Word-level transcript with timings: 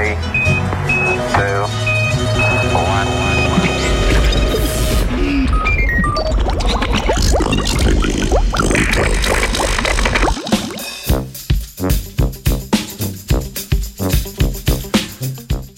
Three, 0.00 0.16
two, 1.36 1.60
one. 2.72 3.08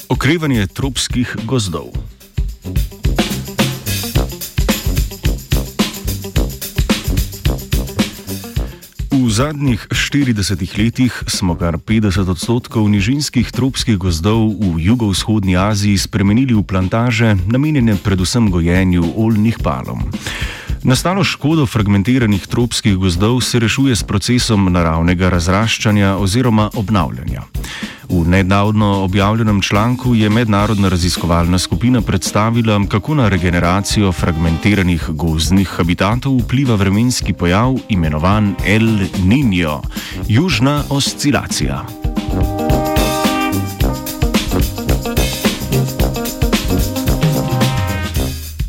Okrevanje 0.09 0.67
tropskih 0.67 1.37
gozdov. 1.45 2.12
Zadnjih 9.33 9.87
40 9.91 10.79
letih 10.79 11.23
smo 11.27 11.55
kar 11.57 11.79
50 11.81 12.31
odstotkov 12.31 12.85
nižinskih 12.93 13.49
tropskih 13.49 13.97
gozdov 13.97 14.53
v 14.61 14.77
jugovzhodni 14.77 15.57
Aziji 15.57 15.97
spremenili 15.97 16.53
v 16.53 16.61
plantaže, 16.63 17.37
namenjene 17.49 17.97
predvsem 17.97 18.51
gojenju 18.53 19.15
oljnih 19.17 19.57
palom. 19.65 20.05
Nastalo 20.85 21.25
škodo 21.25 21.67
fragmentiranih 21.67 22.47
tropskih 22.47 22.97
gozdov 22.97 23.41
se 23.41 23.59
rešuje 23.59 23.97
s 23.97 24.05
procesom 24.05 24.69
naravnega 24.73 25.33
razraščanja 25.33 26.17
oziroma 26.21 26.69
obnavljanja. 26.77 27.49
V 28.13 28.29
nedavno 28.29 29.05
objavljenem 29.05 29.63
članku 29.63 30.15
je 30.15 30.31
mednarodna 30.31 30.89
raziskovalna 30.89 31.59
skupina 31.59 32.01
predstavila, 32.01 32.81
kako 32.89 33.15
na 33.15 33.29
regeneracijo 33.29 34.13
fragmentiranih 34.13 35.07
gozdnih 35.09 35.69
habitatov 35.69 36.37
vpliva 36.45 36.75
vremenski 36.75 37.33
pojav 37.33 37.75
imenovan 37.89 38.55
El 38.67 38.89
Niño, 39.25 39.81
južna 40.29 40.83
oscilacija. 40.91 42.02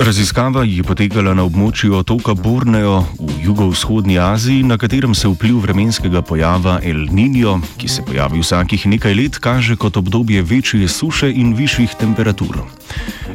Raziskava 0.03 0.65
je 0.67 0.83
potekala 0.83 1.31
na 1.31 1.45
območju 1.47 1.93
otoka 1.95 2.33
Borneo 2.35 2.97
v 3.15 3.37
jugovzhodni 3.45 4.17
Aziji, 4.19 4.65
na 4.67 4.75
katerem 4.77 5.15
se 5.15 5.29
vpliv 5.31 5.61
vremenskega 5.63 6.19
pojava 6.27 6.81
El 6.83 7.07
Niño, 7.07 7.61
ki 7.79 7.87
se 7.87 8.03
pojavi 8.03 8.43
vsakih 8.43 8.83
nekaj 8.91 9.15
let, 9.15 9.39
kaže 9.39 9.79
kot 9.79 9.95
obdobje 9.97 10.43
večje 10.43 10.91
suše 10.91 11.31
in 11.31 11.55
višjih 11.55 11.95
temperatur. 11.99 12.65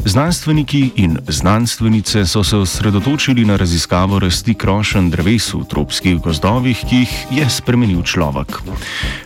Znanstveniki 0.05 0.91
in 0.97 1.17
znanstvenice 1.29 2.27
so 2.27 2.45
se 2.45 2.57
osredotočili 2.57 3.45
na 3.45 3.57
raziskavo 3.57 4.19
rasti 4.19 4.55
krošen 4.55 5.11
dreves 5.11 5.55
v 5.55 5.65
tropskih 5.69 6.21
gozdovih, 6.21 6.85
ki 6.89 6.97
jih 6.97 7.15
je 7.31 7.49
spremenil 7.51 8.03
človek. 8.03 8.61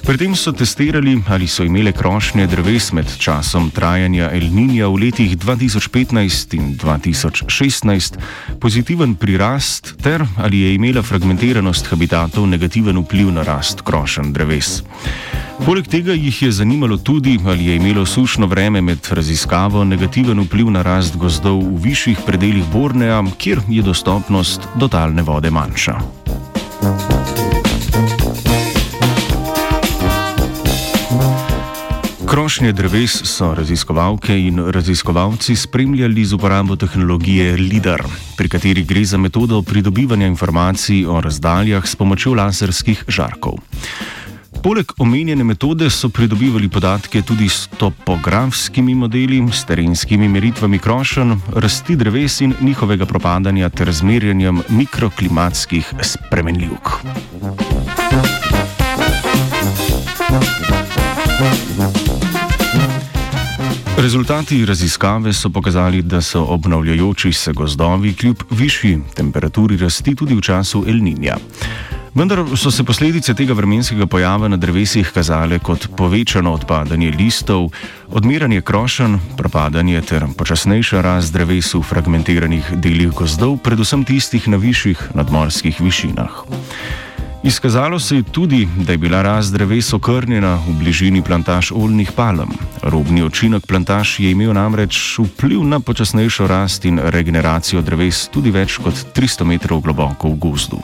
Pri 0.07 0.19
tem 0.19 0.37
so 0.37 0.53
testirali, 0.53 1.19
ali 1.29 1.47
so 1.47 1.67
imele 1.67 1.93
krošnje 1.93 2.47
dreves 2.47 2.93
med 2.93 3.11
časom 3.19 3.71
trajanja 3.71 4.31
El 4.31 4.49
Niña 4.55 4.87
v 4.87 5.05
letih 5.05 5.37
2015 5.39 6.55
in 6.55 6.75
2016 7.33 8.19
pozitiven 8.61 9.15
prirast, 9.15 9.95
ter 10.03 10.25
ali 10.37 10.61
je 10.61 10.75
imela 10.75 11.03
fragmentiranost 11.03 11.87
habitatov 11.87 12.47
negativen 12.47 12.99
vpliv 12.99 13.33
na 13.33 13.43
rast 13.43 13.81
krošen 13.81 14.33
dreves. 14.33 14.83
Poleg 15.67 15.87
tega 15.87 16.13
jih 16.13 16.43
je 16.43 16.53
zanimalo 16.53 16.97
tudi, 16.97 17.39
ali 17.47 17.67
je 17.67 17.77
imelo 17.77 18.07
sušno 18.07 18.47
vreme 18.47 18.81
med 18.81 18.99
raziskavo 19.11 19.85
negativen 19.85 20.41
vpliv 20.41 20.71
na 20.71 20.83
rast 20.83 21.17
gozdov 21.17 21.61
v 21.63 21.83
višjih 21.83 22.19
predeljih 22.27 22.65
Bornea, 22.73 23.23
kjer 23.39 23.61
je 23.69 23.83
dostopnost 23.83 24.69
do 24.75 24.89
talne 24.89 25.23
vode 25.23 25.51
manjša. 25.51 25.99
Krošnje 32.33 32.73
dreves 32.73 33.13
so 33.29 33.51
raziskovalke 33.55 34.33
in 34.33 34.57
raziskovalci 34.73 35.57
spremljali 35.57 36.25
z 36.25 36.33
uporabo 36.33 36.77
tehnologije 36.77 37.57
LIDAR, 37.57 38.03
pri 38.37 38.49
kateri 38.49 38.85
gre 38.85 39.05
za 39.05 39.19
metodo 39.19 39.63
pridobivanja 39.63 40.27
informacij 40.27 41.05
o 41.07 41.21
razdaljah 41.21 41.85
s 41.87 41.97
pomočjo 41.97 42.33
laserskih 42.35 43.05
žarkov. 43.09 43.59
Poleg 44.63 44.93
omenjene 44.99 45.45
metode 45.45 45.91
so 45.91 46.09
pridobivali 46.09 46.69
podatke 46.69 47.23
tudi 47.23 47.49
s 47.49 47.69
topografskimi 47.77 48.95
modeli, 48.95 49.45
s 49.53 49.65
terenskimi 49.69 50.29
meritvami 50.29 50.79
krošen, 50.79 51.37
rasti 51.55 51.97
dreves 51.97 52.41
in 52.41 52.55
njihovega 52.61 53.07
propadanja 53.07 53.69
ter 53.69 53.93
zmerjanjem 53.93 54.63
mikroklimatskih 54.69 55.95
spremenljivk. 56.01 56.97
Rezultati 64.03 64.65
raziskave 64.67 65.33
so 65.33 65.51
pokazali, 65.51 66.03
da 66.03 66.21
so 66.23 66.41
obnavljajoči 66.43 67.33
se 67.33 67.53
gozdovi 67.53 68.15
kljub 68.15 68.37
višji 68.51 68.99
temperaturi 69.15 69.77
rasti 69.77 70.15
tudi 70.15 70.35
v 70.35 70.41
času 70.41 70.85
El 70.89 70.95
Niña. 70.95 71.37
Vendar 72.15 72.43
so 72.57 72.71
se 72.71 72.85
posledice 72.85 73.35
tega 73.35 73.55
vremenskega 73.55 74.07
pojava 74.07 74.49
na 74.49 74.57
drevesih 74.57 75.13
kazale 75.15 75.59
kot 75.59 75.87
povečano 75.97 76.53
odpadanje 76.53 77.13
listov, 77.19 77.69
odmiranje 78.09 78.61
krošen, 78.61 79.21
propadanje 79.37 80.03
ter 80.03 80.27
počasnejša 80.37 81.01
rast 81.01 81.33
dreves 81.33 81.75
v 81.75 81.83
fragmentiranih 81.83 82.75
delih 82.75 83.15
gozdov, 83.15 83.61
predvsem 83.63 84.05
tistih 84.05 84.49
na 84.49 84.57
višjih 84.57 85.11
nadmorskih 85.15 85.81
višinah. 85.81 86.43
Izkazalo 87.43 87.99
se 87.99 88.17
je 88.17 88.23
tudi, 88.23 88.69
da 88.77 88.93
je 88.93 88.99
bila 88.99 89.23
rast 89.23 89.53
dreves 89.53 89.93
okrnjena 89.93 90.55
v 90.55 90.73
bližini 90.79 91.23
plantaž 91.23 91.73
oljnih 91.75 92.13
palem. 92.13 92.49
Robni 92.83 93.23
učinek 93.23 93.67
plantaž 93.67 94.21
je 94.21 94.31
imel 94.31 94.53
namreč 94.55 95.19
vpliv 95.19 95.65
na 95.65 95.81
počasnejšo 95.81 96.47
rast 96.47 96.85
in 96.85 97.01
regeneracijo 97.03 97.83
dreves 97.83 98.29
tudi 98.31 98.51
več 98.51 98.79
kot 98.79 98.95
300 99.15 99.45
metrov 99.45 99.83
globoko 99.83 100.31
v 100.31 100.39
gozdu. 100.39 100.79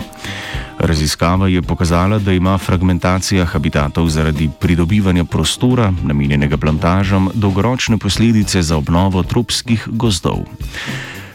Raziskava 0.79 1.49
je 1.49 1.63
pokazala, 1.63 2.19
da 2.19 2.33
ima 2.33 2.59
fragmentacija 2.59 3.45
habitatov 3.45 4.09
zaradi 4.09 4.51
pridobivanja 4.61 5.25
prostora, 5.25 5.93
namenjenega 6.03 6.57
plantažam, 6.57 7.31
dolgoročne 7.35 7.99
posledice 7.99 8.63
za 8.63 8.77
obnovo 8.77 9.23
tropskih 9.23 9.87
gozdov. 9.87 10.43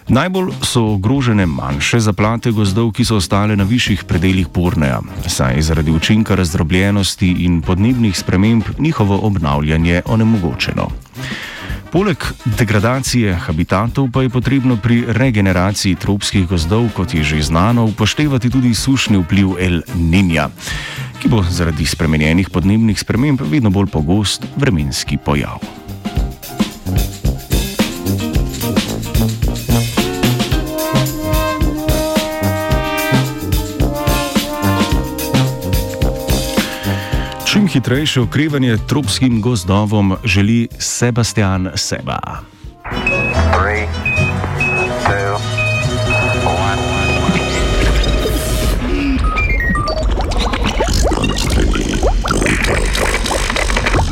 Najbolj 0.07 0.51
so 0.61 0.83
ogrožene 0.93 1.45
manjše 1.45 1.99
zaplate 1.99 2.51
gozdov, 2.51 2.91
ki 2.91 3.05
so 3.05 3.17
ostale 3.21 3.55
na 3.55 3.63
višjih 3.63 4.03
predeljih 4.03 4.47
Borneja, 4.53 4.99
saj 5.27 5.55
je 5.55 5.61
zaradi 5.61 5.91
učinka 5.91 6.35
razdrobljenosti 6.35 7.29
in 7.45 7.61
podnebnih 7.61 8.17
sprememb 8.17 8.63
njihovo 8.79 9.19
obnavljanje 9.23 10.01
onemogočeno. 10.05 10.89
Poleg 11.91 12.17
degradacije 12.45 13.35
habitatov 13.35 14.09
pa 14.11 14.21
je 14.21 14.29
potrebno 14.29 14.77
pri 14.77 15.03
regeneraciji 15.07 15.95
tropskih 15.95 16.47
gozdov, 16.47 16.89
kot 16.95 17.13
je 17.13 17.23
že 17.23 17.41
znano, 17.41 17.85
upoštevati 17.85 18.49
tudi 18.49 18.73
sušni 18.73 19.17
vpliv 19.17 19.55
El 19.59 19.81
Niña, 19.95 20.49
ki 21.21 21.29
bo 21.29 21.43
zaradi 21.49 21.85
spremenjenih 21.85 22.49
podnebnih 22.49 22.99
sprememb 22.99 23.41
vedno 23.45 23.69
bolj 23.69 23.87
pogost 23.87 24.43
vremenski 24.57 25.17
pojav. 25.17 25.61
Hitrejše 37.73 38.21
okrevanje 38.21 38.77
tropskim 38.87 39.41
gozdovom 39.41 40.15
želi 40.23 40.67
Sebastian 40.79 41.69
Seba. 41.75 42.52